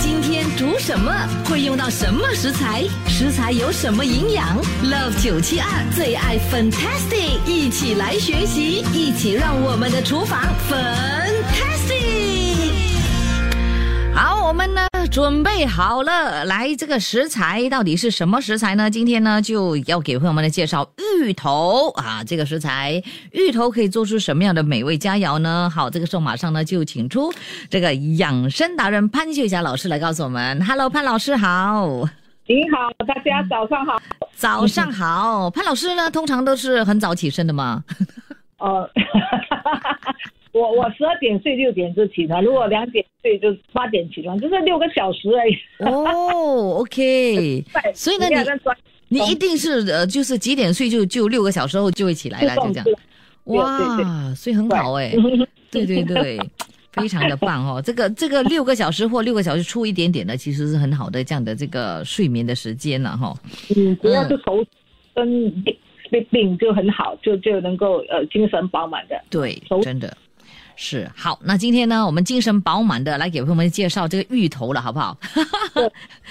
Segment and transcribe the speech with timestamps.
[0.00, 1.12] 今天煮什么？
[1.48, 2.84] 会用到什么食材？
[3.08, 11.11] 食材有什么营养？Love 九七二最爱 Fantastic，一起来学习，一起让我们的厨房粉。
[15.12, 18.90] 准备好了，来这个食材到底是什么食材呢？
[18.90, 25.70] 今天呢就要给朋友们来介绍芋头啊，这个食材，芋头可以做出什么样的美味佳肴呢？
[25.72, 27.30] 好，这个时候马上呢就请出
[27.68, 30.64] 这个养生达人潘秀霞老师来告诉我们。
[30.64, 31.86] Hello，潘老师好。
[32.46, 34.00] 你好，大家早上好。
[34.34, 37.84] 早上好，潘老师呢，通常都是很早起身的吗？
[38.56, 38.90] 呃，
[40.52, 42.42] 我我十二点睡，六点就起床。
[42.42, 45.56] 如果两点睡，就八点起床，就是六个小时而已。
[45.90, 47.64] 哦，OK，
[47.94, 48.26] 所以呢，
[49.08, 52.84] 你一定是呃，就是几点睡就就六个小时后就会起来了，就这样。
[52.84, 55.12] 对对哇，所以很好哎，
[55.70, 56.38] 对对对，
[56.92, 57.82] 非常的棒哦。
[57.82, 63.34] 这个这个六个小时或六个小时出一点点的，其实是很好的这样的这个睡眠的时间了哈。
[63.74, 64.64] 嗯，只要是头
[65.14, 65.76] 跟病
[66.10, 69.20] 病病就很好，就就能够呃精神饱满的。
[69.28, 70.16] 对，真的
[70.76, 71.38] 是好。
[71.44, 75.16] 那今天呢，我们精神饱满的来给朋友们介绍这个芋头了，好不好？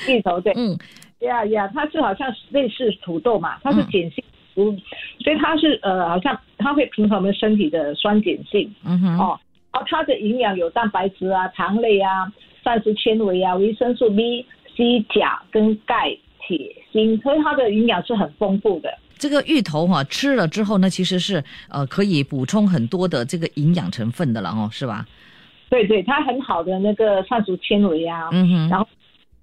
[0.08, 0.78] 芋头对， 嗯，
[1.20, 4.76] 呀呀，它是好像类似土豆嘛，它是嗯碱性食物，
[5.24, 8.74] 所以它是呃好像它会平衡我们身体的酸碱性。
[8.84, 9.40] 嗯哼，哦，
[9.72, 12.32] 然后它的营养有蛋白质啊、糖类啊、
[12.64, 14.46] 膳食纤维啊、维生素 B、
[14.76, 18.90] C、钾跟钙、铁、锌，所以它的营养是很丰富的。
[19.22, 25.06] 这个芋头哈、吃了之后呢，其实是呃可以补充很多的这个营养成分的了哦，是吧？
[25.70, 28.88] 对对，它很好的那个膳食纤维啊，嗯哼，然后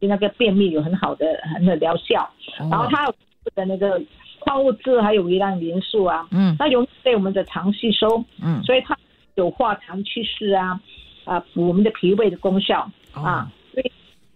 [0.01, 2.29] 对那个便秘有很好的很的疗效，
[2.59, 2.67] 哦。
[2.69, 3.15] 然后它有
[3.55, 4.03] 的那个
[4.41, 6.57] 矿物质还有微量元素啊，嗯。
[6.59, 8.61] 那容易被我们的肠吸收，嗯。
[8.65, 8.99] 所以它
[9.37, 10.81] 有化痰祛湿啊，
[11.25, 13.23] 啊补我们的脾胃的功效哦。
[13.23, 13.53] 啊，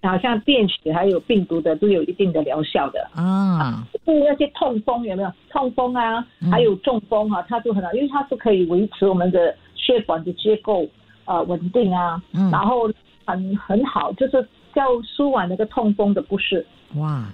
[0.03, 3.09] 好像便血还有病毒的都有一定的疗效的。
[3.15, 10.87] 啊，对那些痛风有没有痛风啊嗯，还有中风啊，它都很好，因为它是可以维持我们的血管的结构
[11.25, 12.91] 呃稳定啊，嗯然后
[13.25, 14.83] 很很好，就是叫
[15.17, 16.67] 舒缓那个痛风的不适。
[16.97, 17.25] 哇，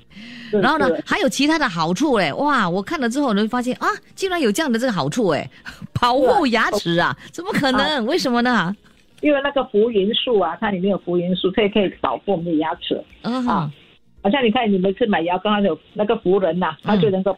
[0.52, 5.50] 然后呢还有其他的好处嘞，哇，我看了之后呢，发现啊，竟然有这样的这个好处哎，
[6.00, 8.04] 保护牙齿啊，怎么可能？
[8.06, 8.76] 为什么呢？
[9.20, 13.02] 因为那个氟元素啊，它里面有氟元素，所以可以保护我们的牙齿。
[13.22, 13.70] 嗯啊，
[14.22, 17.36] 好像你看你们去买牙膏，它有那个氟人呐、它就能够，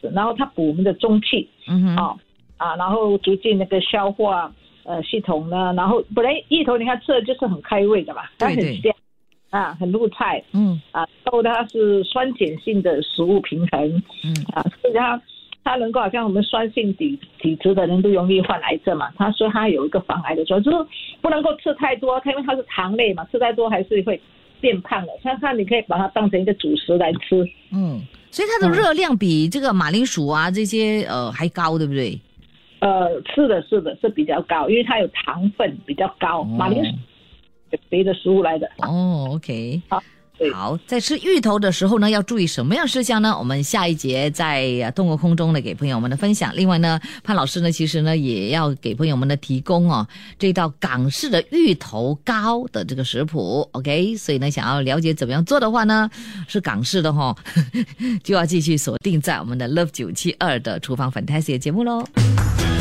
[0.00, 1.48] 然后它补我们的中气。
[1.68, 2.16] 嗯哼，啊
[2.56, 4.52] 啊，然后促进那个消化
[4.84, 8.92] 呃系统呢，然后本来芋头你看吃的就是很开胃的嘛，它很香
[9.50, 10.42] 啊，很入菜。
[10.52, 10.80] 嗯。
[10.92, 14.02] 啊，然后它是酸碱性的食物平衡。
[14.24, 14.34] 嗯。
[14.52, 15.20] 啊，所以它
[15.70, 20.86] 它能够好像我们酸性体体质的人都容易患癌症嘛，他说他有一个防癌的作用，就是
[21.20, 24.20] 不能够吃太多，它因为它是糖类嘛，吃太多还是会
[24.60, 25.12] 变胖的。
[25.22, 28.00] 像它你可以把它当成一个主食来吃，嗯，
[28.32, 32.18] 所以它的热量比这个马铃薯啊这些呃还高，对不对？
[32.80, 38.68] 呃，是的，是的，是比较高，因为它有糖分比较高，马铃薯别的食物来的。
[38.78, 40.19] 哦，OK，好对
[40.54, 43.36] 好，在吃芋头的时候呢，要注意什么样事项呢？
[43.38, 46.50] 我们下一节在呃动物空中呢给朋友们的分享。
[46.56, 50.06] 另外呢，潘老师呢其实呢也要给朋友们的提供哦
[50.38, 54.16] 这道港式的芋头糕的这个食谱，OK？
[54.16, 56.10] 所以呢，想要了解怎么样做的话呢，
[56.48, 57.36] 是港式的哈、哦，
[58.24, 62.02] 就要继续锁定在我们的 Love 九七二的厨房 Fantasy 节目喽。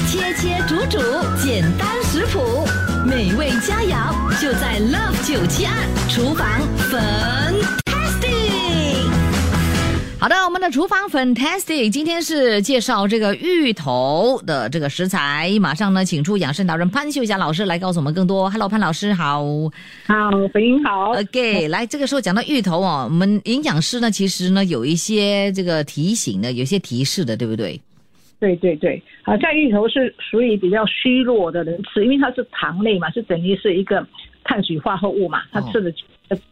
[0.08, 0.98] 切切煮煮，
[1.40, 2.40] 简单食谱，
[3.06, 6.48] 美味佳肴就在 Love 九七二厨房
[6.90, 7.49] 粉。
[10.22, 18.50] 好的，我们的厨房 Fantastic，今天是介绍这个芋头的这个食材，马上呢，请出养生达人潘秀霞老师来告诉我们更多。
[18.50, 19.46] Hello，潘老师好。
[20.08, 21.14] 好，肥英好。
[21.14, 27.80] OK，来这个时候讲到芋头哦，我们营养师呢，其实呢有一些这个提醒的，有些提示的，对不对？
[28.42, 34.06] 对对对，好像芋头是属于比较虚弱的人吃，因为它是糖类嘛，是等于是一个
[34.44, 35.94] 碳水化合物嘛，它吃的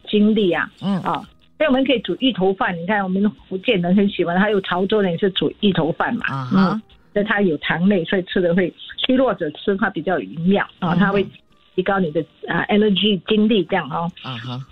[0.08, 1.22] 精力啊嗯啊，
[1.58, 2.74] 所以我们可以煮芋头饭。
[2.78, 6.70] 你看我们福建人很喜欢，还有潮州人也是煮芋头饭嘛，啊哈。
[6.72, 6.82] 嗯，
[7.12, 8.72] 所以它有糖类，所以吃的会
[9.06, 10.98] 虚弱者吃它比较有营养啊，嗯。
[10.98, 11.26] 它会
[11.74, 14.10] 提高你的啊 energy 精力这样哦。
[14.22, 14.66] 啊哈，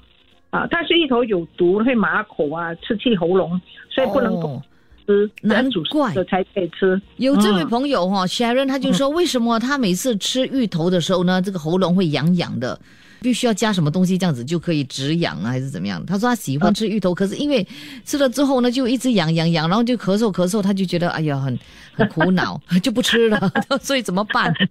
[0.51, 3.61] 啊，但是芋头有毒，会麻口啊，刺激喉咙，
[3.91, 4.63] 所以不能够哦
[5.07, 6.13] 吃，难煮怪。
[6.15, 7.01] 的才可以吃。
[7.17, 7.69] 有这位嗯。
[7.69, 12.79] 朋友哈、Sharon，他就说 为什么他每次吃芋头的时候呢，这个喉咙会痒痒的，
[13.21, 16.05] 必须要加什么东西这样子就可以止痒啊，还是怎么样？
[16.07, 17.67] 他说他喜欢吃芋头，可是因为
[18.05, 21.59] 吃了之后呢，就一直痒痒痒，然后就咳嗽咳嗽，他就觉得哎呀很
[21.95, 24.53] 很苦恼， 就不吃了，所以怎么办？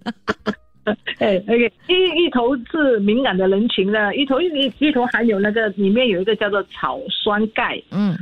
[1.18, 8.16] 哎，那个芋芋头是敏感的人群呢，芋头芋芋头含有那个里面有一个叫做草酸钙，嗯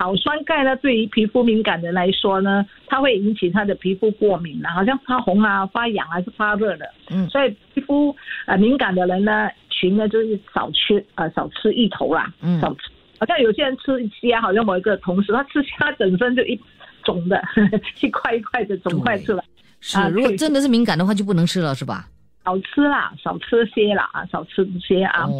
[0.00, 6.86] 草酸钙呢，对于皮肤敏感的人来说呢，它会引起他的皮肤过敏啊，好像发红啊、发痒还是发热的。
[7.10, 8.16] 嗯所以皮肤
[8.46, 12.90] 呃敏感的人呢，群呢就是少吃呃少吃一头啦，嗯少吃。
[13.18, 13.92] 好像有些人吃
[14.22, 16.58] 虾，好像某一个同事他吃虾整身就一
[17.04, 17.38] 肿的，
[18.00, 19.44] 一块一块的肿块出来，
[19.82, 22.08] 是啊，如果真的是敏感的话就不能吃了，是吧？
[22.42, 25.26] 少吃啦，少吃些啦啊，少吃些啊。
[25.26, 25.30] 哦，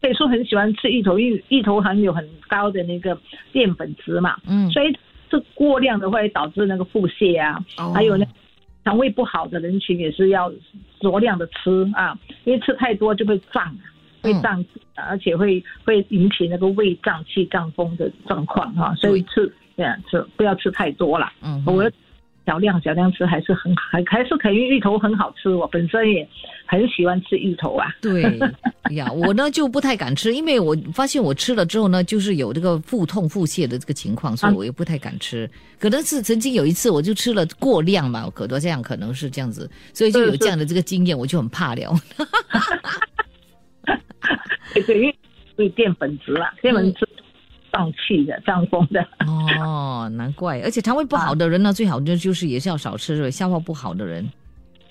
[0.00, 3.18] 所以说很喜欢吃芋头，芋芋头含有很高的那个
[3.52, 4.96] 淀粉质嘛，嗯，所以
[5.28, 7.92] 这过量的会导致那个腹泻啊，哦。
[7.94, 8.24] 还有呢
[8.84, 10.50] 肠胃不好的人群也是要
[11.00, 13.76] 酌量的吃啊，因为吃太多就会胀，
[14.22, 14.42] 会嗯。
[14.42, 21.90] 胀气，而且会会引起那个胃胀气、胀风的状况哈、所以吃这样吃不要吃太多了，嗯我
[22.50, 26.28] 小量小量吃还是很还还是可以，芋头很好吃，我本身也
[26.66, 27.86] 很喜欢吃芋头啊。
[28.00, 28.24] 对
[28.90, 35.48] 呀， 我呢就不太敢吃，因为我发现我吃了之后呢，就是有这个腹痛、腹泻的这个情况，所以我又不太敢吃。
[35.78, 41.94] 可能是曾经有一次我就吃了过量嘛，可多这样可能是这样子，所以就有这样的这个经验，我就很怕了。
[44.74, 45.16] 对对，因为
[45.54, 47.08] 对淀粉质啊，淀粉质
[47.72, 49.06] 胀气的、胀风的。
[49.60, 54.28] 哦，难怪，而且肠胃不好的人呢，最好就就是也是要少吃，消化不好的人。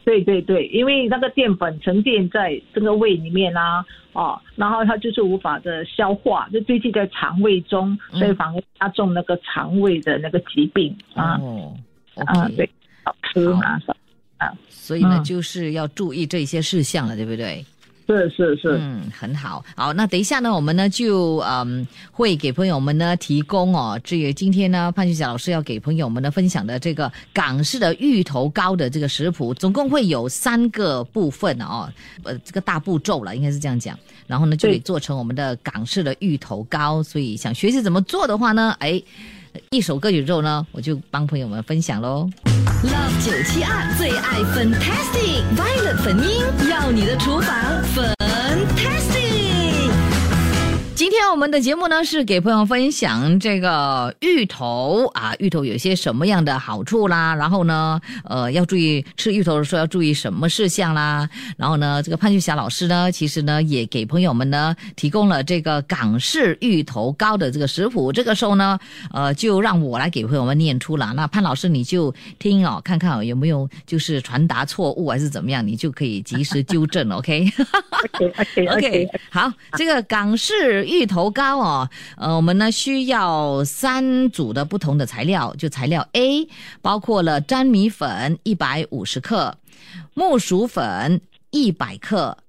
[0.06, 11.38] 对对对，因为那个淀粉沉淀在这个胃里面啊，哦，然后它就是无法的消化，就堆积在肠胃中，嗯所以反而加重那个肠胃的那个疾病啊。
[11.42, 11.78] 哦
[12.16, 12.70] 啊，，OK，对，
[13.06, 13.96] 少吃啊，少
[14.68, 15.24] 所以呢嗯。
[15.24, 17.64] 就是要注意这些事项了，对不对？
[18.10, 19.64] 是是是，嗯，很好。
[19.76, 31.88] 好，那等一下呢，我们呢就嗯会给朋友们呢提供哦，至于今天呢潘俊霞老师要给朋友们呢分享的这个港式的芋头糕的这个食谱，总共会有三个部分哦，
[32.24, 33.96] 呃，这个大步骤了，应该是这样讲。
[34.26, 39.00] 然后呢就可以做成我们的港式的芋头糕，所以想学习怎么做的话呢，哎。
[39.72, 42.30] 一首歌曲之后呢，我就帮朋友们分享喽。
[42.84, 49.19] Love 九七二最爱 Fantastic Violet 粉音，要你的厨房 Fantastic。
[51.00, 68.78] 今天我们的节目呢是给朋友分享这个芋头啊，芋头有些什么样的好处啦，然后呢，呃，要注意吃芋头的时候要注意什么事项啦，然后呢，这个潘俊霞老师呢，其实呢也给朋友们呢提供了这个港式芋头糕的这个食谱，这个时候呢，
[69.14, 86.50] 呃，就让我来给朋友们念出了，那潘老师你就听哦，看看有没有就是传达错误还是怎么样，你就可以及时纠正，OK？OK OK OK，好，这个港式芋头糕哦，呃，我们呢需要三组的不同的材料，就材料 A
[86.82, 89.58] 包括了粘米粉一百五十克，
[90.16, 91.22] 木薯粉
[91.52, 92.40] 一百克，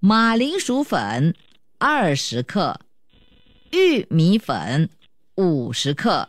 [0.00, 1.34] 马铃薯粉
[1.78, 2.80] 二十克，
[3.70, 4.90] 玉米粉
[5.36, 6.28] 五十克。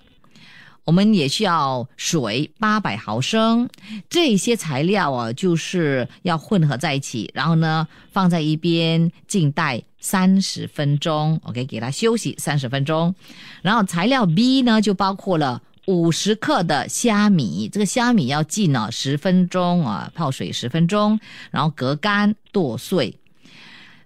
[0.85, 3.67] 我们也需要水八百毫升，
[4.09, 13.13] 这些材料啊，就是要混合在一起，然后呢放在一边静待三十分钟，OK，给它休息三十分钟。
[13.61, 21.19] 然后材料 B 呢，就包括了五十克的虾米，这个虾米要浸了十分钟啊，泡水十分钟，
[21.51, 23.19] 然后隔干剁碎。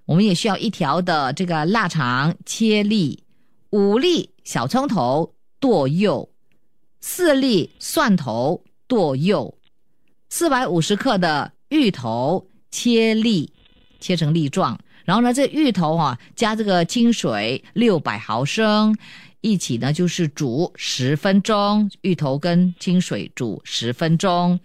[0.05, 3.23] 我们也需要一条的这个腊肠切粒，
[3.69, 6.27] 五粒小葱头剁幼。
[6.99, 9.55] 四粒蒜头剁幼，
[10.29, 13.53] 四百五十克的芋头切粒，
[13.99, 14.79] 切成粒状。
[15.05, 18.95] 然后呢，这芋头啊，加这个清水六百毫升，
[19.41, 24.59] 一起呢就是煮十分钟，芋头跟清水煮十分钟，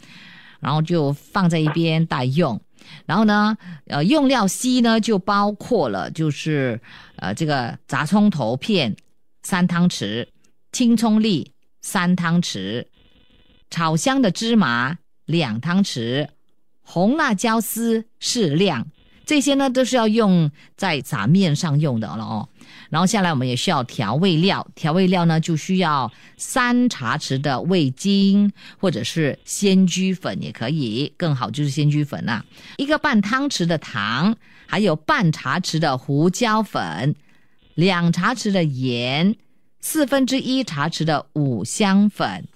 [0.60, 2.60] 然后就放在一边待用。
[3.04, 6.80] 然后呢，呃，用料 C 呢就包括了，就是
[7.16, 8.96] 呃这个炸葱头片
[9.42, 10.26] 三汤匙，
[10.72, 11.52] 青葱粒。
[11.82, 12.84] 三汤匙，
[13.70, 16.26] 炒香的芝麻两汤匙，
[16.80, 18.88] 红辣椒丝适量，
[19.26, 22.48] 这些呢都是要用在炸面上用的了哦。
[22.88, 32.44] 然后下来我们也需要调味料，调味料呢就需要三茶匙的味精，或者是鲜居粉也可以，更好就是鲜居粉啦、
[32.78, 37.14] 一个半汤匙的糖，还有半茶匙的胡椒粉，
[37.74, 39.34] 两茶匙的盐，
[39.80, 42.46] 四分之一茶匙的五香粉。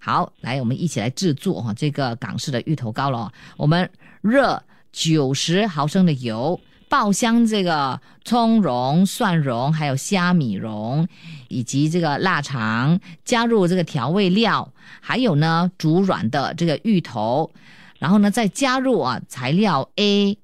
[0.00, 3.32] 好，来，我们一起来制作哈这个港式的芋头糕了。
[3.56, 3.88] 我们
[4.20, 4.60] 热
[4.92, 11.08] 九十毫升的油，爆香这个葱蓉、蒜蓉，还有虾米蓉，
[11.48, 17.50] 以及这个腊肠，加入这个调味料，还有呢煮软的这个芋头，
[17.98, 20.36] 然后呢再加入啊材料 A，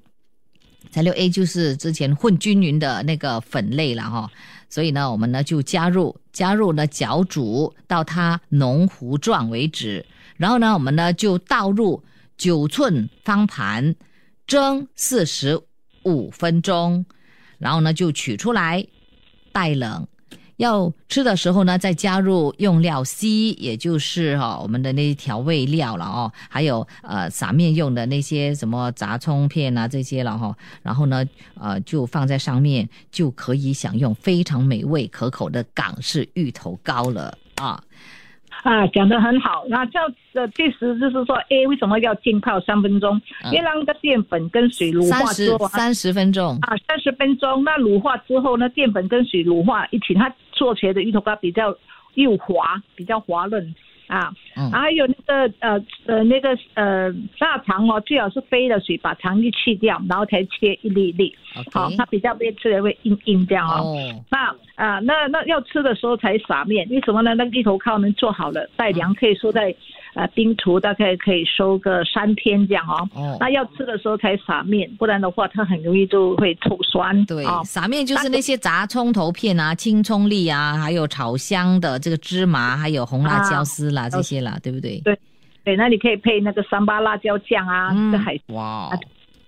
[0.91, 4.31] 材料 A 就是之前混均匀的那个粉类了哈。
[4.71, 10.05] 所以呢，我们呢就加入加入呢搅煮到它浓糊状为止，
[10.37, 12.03] 然后呢，我们呢就倒入
[12.37, 13.95] 九寸方盘
[14.49, 15.61] 蒸四十
[16.05, 17.05] 五分钟，
[17.59, 18.85] 然后呢就取出来
[19.53, 20.09] 待冷。
[20.57, 31.25] 要吃的时候呢，再加入用料 C，也就是哈、我们的那些调味料了哦，还有呃撒面用的那些什么炸葱片啊这些了哈、然后呢
[31.55, 37.81] 呃就放在上面，就可以享用非常美味可口的港式芋头糕了啊。
[38.63, 39.65] 啊，讲得很好。
[39.69, 43.17] 那这样的意思就是说，A 为什么要浸泡三分钟？
[43.45, 47.63] 嗯因为让那个淀粉跟水乳化之后啊，三十分钟，啊，三十分钟。
[47.65, 51.75] 那乳化之后呢，淀粉跟水乳化一起，它做起来的芋头糕比较
[52.23, 53.75] 又滑，比较滑润
[54.07, 54.33] 啊。
[54.57, 61.35] 嗯还有那个呃呃那个呃腊肠哦，最好是飞了水把肠衣去掉，然后才切一粒一粒，
[61.73, 63.85] 好、它比较不会吃的会硬硬这样哦。
[63.85, 67.35] 哦，那啊、那那要吃的时候才撒面，为什么呢？
[67.35, 69.75] 那个芋头靠能做好了，带凉可以说在
[70.19, 73.09] 呃冰橱，大概可以收个三天这样哦。
[73.15, 77.25] 哦那要吃的时候才撒面，不然的话它很容易就会吐酸。
[77.27, 85.01] 对，哦撒面就是那些炸葱头片啊、青葱粒啊，还有炒香的这个芝麻，还有红辣椒丝啦、这些啦，对不对？
[85.05, 85.17] 对，
[85.65, 88.91] 对那你可以配那个三八辣椒酱啊，嗯这海哇，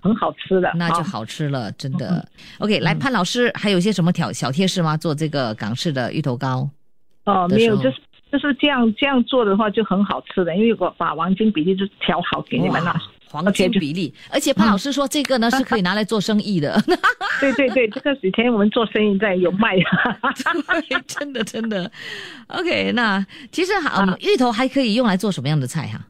[0.00, 0.70] 很好吃的。
[0.76, 2.24] 那就哦好吃了，真的。
[2.58, 4.96] OK，来潘老师，还有一些什么小小贴士吗？
[4.96, 6.68] 做这个港式的芋头糕？
[7.24, 7.96] 哦，没有，就是
[8.30, 12.94] 就是这样这样做的话就很好吃的，因为我把黄金比例就调好给你们了。
[13.32, 16.82] 黄金比例，而且潘老师说这个呢 是可以拿来做生意的，
[17.40, 19.76] 对对对，这个以前我们做生意在有卖。
[21.06, 21.88] 真的真的。
[22.48, 26.00] OK，那其实好、芋头还可以用来做什么样的菜哈、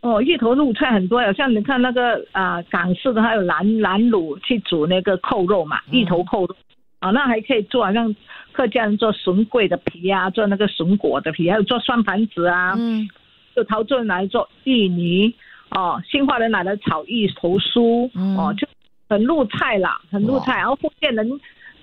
[0.00, 6.56] 哦，芋头入菜很多呀，像你看那个啊、港式的，还有南南卤去煮那个扣肉嘛，嗯芋头扣肉。
[7.04, 8.16] 啊，那还可以做，像
[8.50, 13.06] 客家人做笋桂的皮啊，做那个笋果的皮，还有做酸盘子啊，嗯，
[13.54, 15.34] 就潮州人拿来做芋泥，
[15.68, 18.66] 哦，新化人拿来炒芋头酥，嗯哦，就
[19.06, 20.56] 很入菜啦，很入菜。
[20.56, 21.30] 然后福建人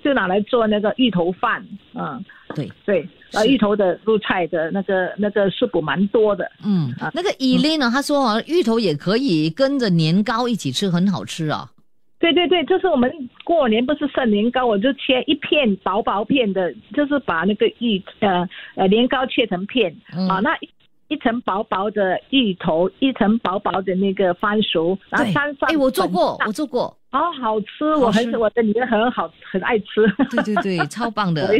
[0.02, 1.64] 就拿来做那个芋头饭，
[1.94, 2.20] 嗯，
[2.56, 6.50] 对，对，呃，芋头的入菜的那个那个食谱蛮多的。
[6.64, 11.68] 嗯，那个伊琳呢，他说啊，芋头也可以跟着年糕一起吃，很好吃啊。
[12.22, 13.10] 对对对，就是我们
[13.42, 20.68] 过年不是剩年糕，我就切一片薄薄片的，就是把那个芋呃呃年糕切成片，嗯啊，那一
[21.08, 30.06] 一层薄薄的芋头，一层薄薄的那个番薯，然后对，沾上哎，我做过，我做过，哦，好吃，我很吃我的女儿很好，很爱吃。
[30.30, 31.52] 对对对，超棒的。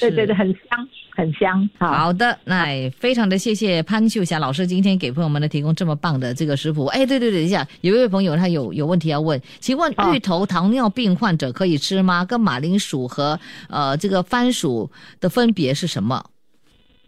[0.00, 1.68] 对对对，很香，很香。
[1.78, 6.86] 好，好的，那也非常的谢谢潘秀霞老师今天给朋友们呢提供这么棒的这个食谱。
[6.86, 12.24] 哎，对对对，等一下，有一位朋友他有有问题要问，请问哦芋头糖尿病患者可以吃吗？
[12.24, 16.24] 跟马铃薯和呃这个番薯的分别是什么？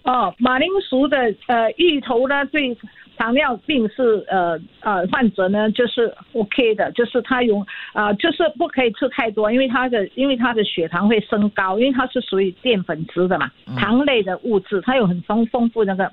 [0.04, 2.76] 哦，马铃薯的呃芋头呢，对
[3.16, 7.58] 糖尿病是呃呃患者呢就是 OK 的，就是他有
[7.92, 16.10] 啊、呃就是不可以吃太多，因为他的因为他的血糖会升高，因为它是属于淀粉质的嘛，嗯糖类的物质，它有很丰丰富那个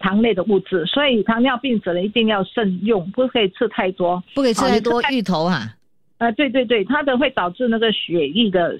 [0.00, 4.22] 糖类的物质，所以糖尿病者呢一定要慎用，不可以吃太多。
[4.34, 5.74] 不可以吃太多芋头啊。
[6.18, 8.76] 呃，对对对，它的会导致那个血液的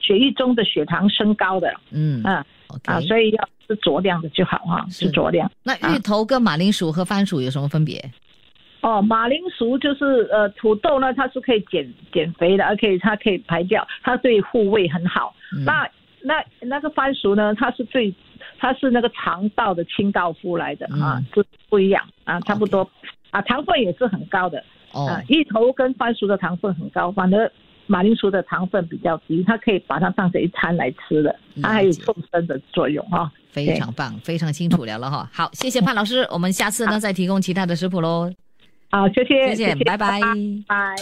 [0.00, 2.44] 血液中的血糖升高的，嗯嗯。
[2.84, 5.06] 啊，所以要吃酌量的就好哈，是。
[5.06, 5.50] 吃酌量。
[5.62, 8.02] 那芋头跟马铃薯和番薯有什么分别？
[8.80, 15.34] 哦，马铃薯就是呃土豆呢，它是可以减减肥的，而且它可以排掉，它对护胃很好。
[15.56, 15.64] 嗯。
[15.64, 15.88] 那
[16.22, 18.14] 那那个番薯呢，它是最
[18.58, 22.88] 它是那个肠道的清道夫来的啊不，不一样啊，差不多。
[23.30, 24.62] 啊，糖分也是很高的。
[24.92, 25.06] 哦。
[25.08, 27.50] 啊，芋头跟番薯的糖分很高，反而
[27.88, 33.32] 马铃薯的糖分比较低，它可以把它当成一餐来吃的，它还有瘦身的作用哈。
[33.50, 35.28] 非常棒，非常清楚了了哈。
[35.32, 38.30] 好，谢谢潘老师，我们下次呢再提供其他的食谱喽。
[38.90, 40.20] 好，谢谢，再见，拜拜。
[40.68, 40.94] 拜。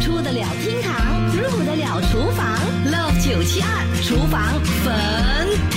[0.00, 2.56] 出得了厅堂，入得了厨房
[2.86, 3.66] ，Love 九七二
[4.02, 4.40] 厨房
[4.84, 5.74] Fantastic。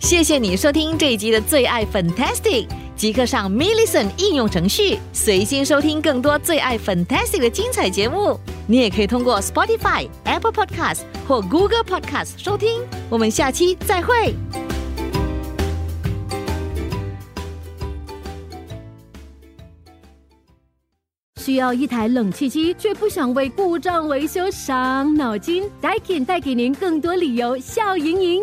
[0.00, 2.66] 谢谢你收听这一集的最爱 Fantastic，
[2.98, 8.36] 即刻上 m i l l i c e n t 应用程序，随心收听更多最爱 Fantastic 的精彩节目。
[8.66, 12.80] 你也可以通过 Spotify、Apple Podcast 或 Google Podcast 收听。
[13.08, 14.34] 我们下期再会。
[21.40, 28.42] 需要一台冷气机，却不想为故障维修伤脑筋？Daikin 带给您更多理由笑盈盈。